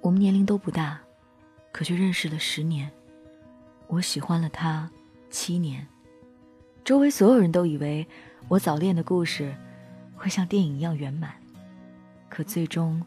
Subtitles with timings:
[0.00, 0.98] 我们年龄都不大，
[1.72, 2.90] 可却认识了十年。
[3.86, 4.90] 我喜欢了他
[5.30, 5.86] 七年，
[6.84, 8.06] 周围所有人都以为
[8.48, 9.54] 我早恋的故事
[10.16, 11.34] 会像电影一样圆满，
[12.28, 13.02] 可最终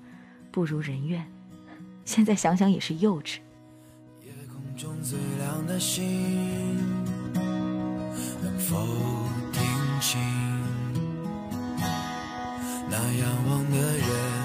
[0.51, 1.25] 不如人愿。
[2.05, 3.39] 现在想想也是幼稚。
[4.21, 6.77] 夜空中最亮的星，
[8.41, 8.77] 能否
[9.51, 9.63] 听
[9.99, 10.19] 清？
[12.89, 14.42] 那仰望的人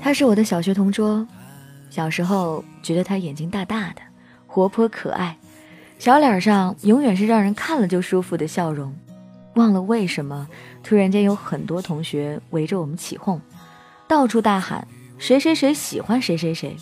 [0.00, 1.26] 他是我的小学同桌，
[1.90, 4.00] 小时候觉得他眼睛大大的，
[4.46, 5.36] 活泼可爱，
[5.98, 8.94] 小脸上永远是让人看了就舒服的笑容。
[9.54, 10.48] 忘了为什么，
[10.84, 13.40] 突然间有很多同学围着我们起哄，
[14.06, 14.86] 到处大喊
[15.18, 16.76] 谁谁谁喜欢谁谁谁。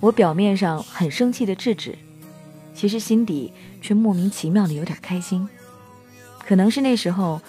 [0.00, 1.96] 我表面上很生气的制止，
[2.74, 5.48] 其实心底却莫名其妙的有点开心。
[6.44, 7.40] 可能是那时候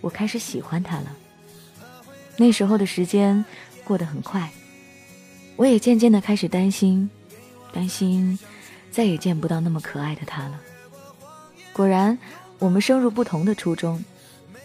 [0.00, 1.06] 我开始喜欢他了。
[2.36, 3.44] 那时候的时间
[3.86, 4.50] 过得很快，
[5.54, 7.08] 我也渐渐的开始担心，
[7.72, 8.36] 担心
[8.90, 10.60] 再也见不到那么可爱的他了。
[11.72, 12.18] 果然，
[12.58, 14.04] 我们升入不同的初中，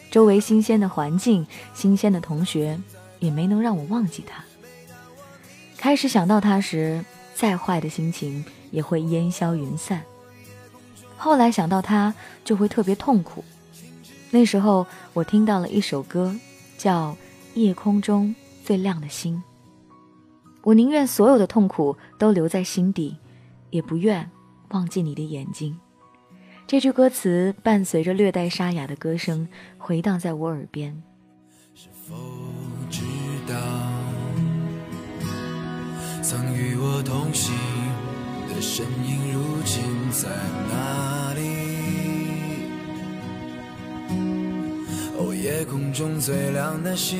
[0.09, 2.81] 周围新鲜的环境、新鲜的同学，
[3.19, 4.43] 也没能让我忘记他。
[5.77, 7.05] 开始想到他时，
[7.35, 10.01] 再坏的心情也会烟消云散。
[11.15, 13.43] 后来想到他，就会特别痛苦。
[14.31, 16.35] 那时候，我听到了一首歌，
[16.77, 17.11] 叫
[17.53, 18.33] 《夜空中
[18.63, 19.35] 最亮的星》。
[20.63, 23.17] 我宁愿所有的痛苦都留在心底，
[23.71, 24.29] 也不愿
[24.69, 25.77] 忘记你的眼睛。
[26.67, 31.03] 这句歌词伴随着略带沙哑的歌声，回荡在我耳边。
[31.73, 32.15] 是否
[32.89, 33.01] 知
[33.47, 33.55] 道，
[36.21, 37.53] 曾与我同行
[38.47, 40.29] 的身影，如今在
[40.69, 41.41] 哪里？
[45.17, 47.19] 哦，夜空中最亮的星，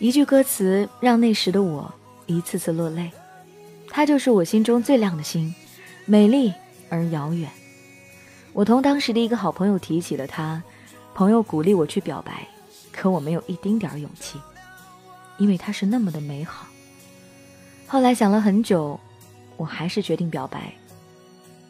[0.00, 1.92] 一句歌词让那时的我
[2.24, 3.12] 一次次落泪。
[3.90, 5.54] 它就是我心中最亮的星，
[6.06, 6.50] 美丽
[6.88, 7.50] 而遥远。
[8.54, 10.62] 我同当时的一个好朋友提起了他，
[11.14, 12.48] 朋友鼓励我去表白，
[12.90, 14.40] 可我没有一丁点儿勇气，
[15.36, 16.66] 因为他是那么的美好。
[17.86, 18.98] 后来想了很久，
[19.58, 20.72] 我还是决定表白。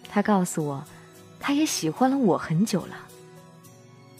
[0.08, 0.84] 他告诉我，
[1.40, 2.94] 他也喜欢了我很久了。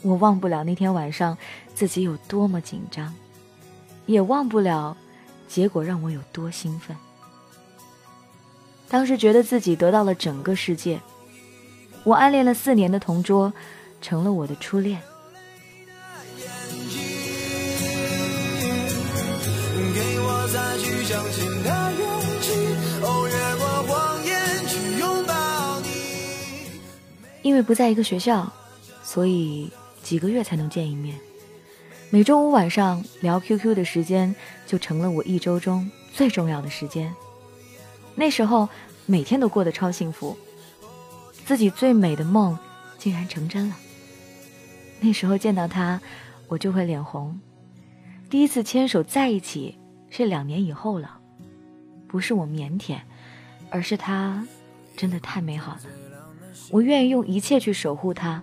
[0.03, 1.39] 我忘不了那天晚上
[1.77, 3.15] 自己有多么紧张，
[4.11, 4.97] 也忘不了
[5.47, 6.97] 结果让我有多兴奋。
[8.89, 11.01] 当时觉得自己得到了整个世界，
[12.03, 13.53] 我暗恋了四年的同桌，
[14.03, 15.01] 成了我的初恋。
[27.43, 28.53] 因为不在一个学校，
[29.05, 29.71] 所以
[30.03, 31.17] 几个月才能见一面。
[32.13, 34.35] 每周五晚上聊 QQ 的时间，
[34.67, 37.15] 就成了我一周中最重要的时间。
[38.17, 38.69] 那时候
[39.07, 40.37] 每天都过得超幸福，
[41.45, 42.59] 自己最美的梦
[42.99, 43.77] 竟然成真了。
[44.99, 46.01] 那时候见到他，
[46.49, 47.39] 我就会脸红。
[48.29, 49.79] 第一次牵手在一起
[50.11, 51.21] 是两年以后了，
[52.09, 52.99] 不是我腼腆，
[53.71, 54.45] 而是他
[54.97, 55.83] 真的太美好了。
[56.73, 58.43] 我愿意用一切去守护他，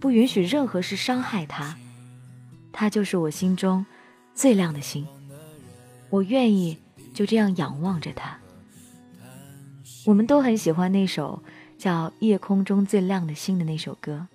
[0.00, 1.78] 不允许任何事伤害他。
[2.80, 3.84] 他就是我心中
[4.34, 5.04] 最亮的星，
[6.10, 6.78] 我愿意
[7.12, 8.38] 就这样仰望着他。
[10.06, 11.42] 我们都很喜欢那首
[11.76, 14.28] 叫《夜空中最亮的星》的那首歌。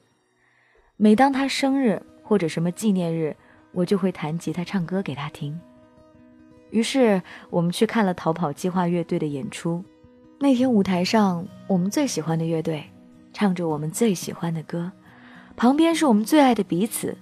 [0.97, 3.33] 每当他生日或者什么纪念日，
[3.71, 5.57] 我就会弹吉他唱歌给他听。
[6.69, 9.81] 于是我们去看了逃跑计划乐队的演出。
[10.41, 12.84] 那天舞台上，我们最喜欢的乐队
[13.31, 14.91] 唱着我们最喜欢的歌，
[15.55, 17.17] 旁边是我们最爱的彼此。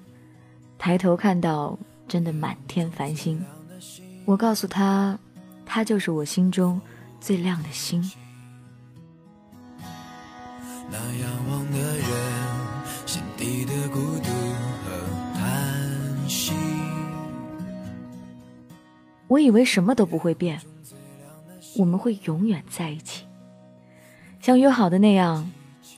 [0.81, 3.39] 抬头看到，真的满天繁星。
[4.25, 5.15] 我告诉他，
[5.63, 6.81] 他就是我心中
[7.19, 8.01] 最亮的星。
[10.89, 12.07] 那仰望的人，
[13.05, 14.31] 心底的孤独
[14.83, 16.51] 和叹息。
[19.27, 20.59] 我以为什么都不会变，
[21.77, 23.27] 我们会永远在一起，
[24.39, 25.47] 像约好的那样，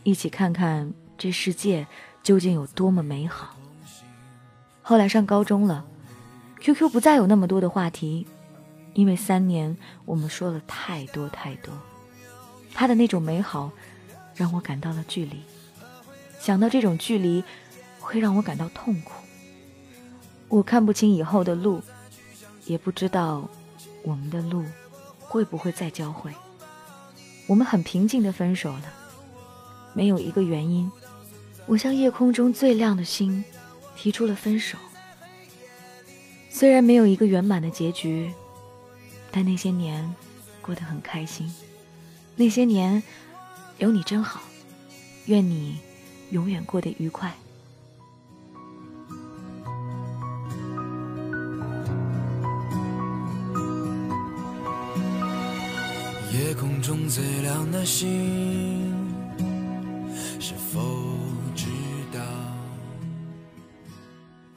[0.04, 1.88] 一起看看这世界
[2.22, 3.56] 究竟有多么美好。
[4.84, 5.86] 后来上高中了
[6.60, 8.28] QQ 不再有那么多的话题，
[8.94, 9.76] 因为三年
[10.06, 11.74] 我们说了太多太多。
[12.74, 13.72] 他的那种美好，
[14.36, 15.42] 让我感到了距离。
[16.40, 17.44] 想到这种距离，
[18.00, 19.14] 会让我感到痛苦。
[20.50, 21.82] 我看不清以后的路，
[22.66, 23.48] 也不知道
[24.04, 24.66] 我们的路
[25.20, 26.32] 会不会再交汇。
[27.48, 28.84] 我们很平静的分手了，
[29.94, 30.92] 没有一个原因。
[31.66, 33.44] 我像夜空中最亮的星
[34.04, 34.78] 提出了分手。
[36.50, 38.34] 虽然没有一个圆满的结局，
[39.32, 40.14] 但那些年
[40.62, 41.50] 过得很开心。
[42.36, 43.02] 那些年
[43.78, 44.42] 有你真好，
[45.28, 45.80] 愿你
[46.32, 47.34] 永远过得愉快。
[56.34, 58.93] 夜空中最亮的星，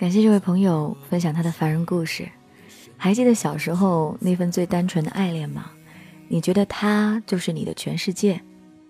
[0.07, 2.29] 感谢这位朋友分享他的凡人故事。
[2.97, 5.69] 还记得小时候那份最单纯的爱恋吗？
[6.29, 8.41] 你觉得他就是你的全世界。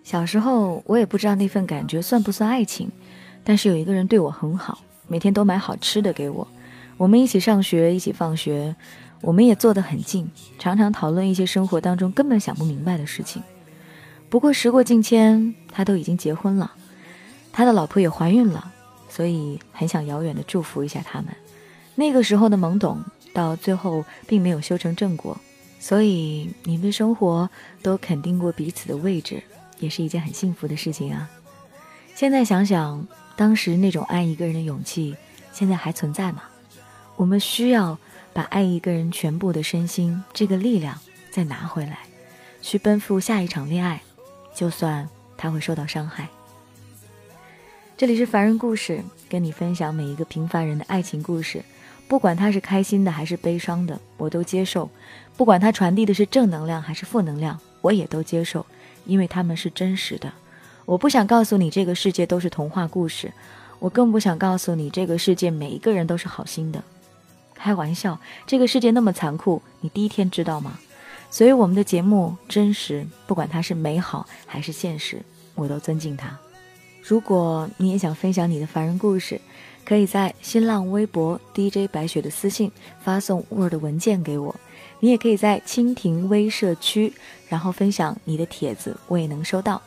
[0.05, 2.93] 小时候我也不知道那份感觉算不算爱情，
[3.43, 6.47] 但是有一个人对我很好，每天都买好吃的给我。
[6.99, 8.77] 我们一起上学，一起放学，
[9.23, 13.43] 我们也坐得很近，常常讨论一些生活当中根本想不明白的事情。
[14.29, 16.73] 不过时过境迁，他都已经结婚了，
[17.55, 18.71] 他的老婆也怀孕了，
[19.17, 21.35] 所以很想遥远的祝福一下他们。
[21.95, 23.03] 那个时候的懵懂，
[23.33, 25.35] 到最后并没有修成正果。
[25.81, 27.49] 所以，你们的生活
[27.81, 29.43] 都肯定过彼此的位置，
[29.79, 31.31] 也是一件很幸福的事情啊。
[32.15, 35.17] 现在想想，当时那种爱一个人的勇气，
[35.51, 36.43] 现在还存在吗？
[37.15, 37.97] 我们需要
[38.35, 40.99] 把爱一个人全部的身心这个力量
[41.31, 42.01] 再拿回来，
[42.61, 44.03] 去奔赴下一场恋爱，
[44.55, 45.09] 就算
[45.39, 46.29] 他会受到伤害。
[47.99, 51.65] 这里是凡人故事，跟你分享每一个平凡人的爱情故事。
[52.07, 54.87] 不管他是开心的还是悲伤的，我都接受；
[55.35, 58.67] 不管他传递的是正能量还是负能量，我也都接受，
[59.07, 60.31] 因为他们是真实的。
[60.85, 63.33] 我不想告诉你这个世界都是童话故事，
[63.79, 66.85] 我更不想告诉你这个世界每一个人都是好心的。
[67.55, 70.79] 开玩笑，这个世界那么残酷，你第一天知道吗？
[71.31, 75.23] 所以我们的节目真实，不管它是美好还是现实，
[75.55, 76.39] 我都尊敬它。
[77.09, 79.41] 如果你也想分享你的凡人故事，
[79.85, 82.69] 可以在新浪微博 DJ 白雪的私信
[83.01, 84.53] 发送 Word 文件给我，
[84.99, 87.13] 你也可以在蜻蜓微社区，
[87.49, 89.81] 然后分享你的帖子，我也能收到。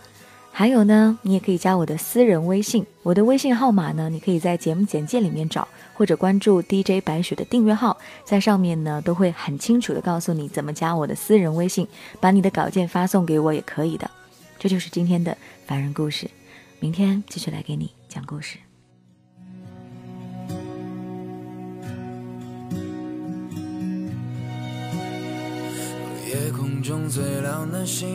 [0.50, 11.86] 还有呢，你也可以加我的私人微信，我的微信号码呢，你可以在节目简介里面找，或者关注 DJ 白雪的订阅号，在上面呢都会很清楚的告诉你怎么加我的私人微信，
[12.22, 14.10] 把你的稿件发送给我也可以的。
[14.58, 15.38] 这就是今天的
[15.68, 16.30] 凡人故事，
[16.82, 18.58] 明天继续来给你讲故事。
[26.28, 28.08] 夜空中最亮的星，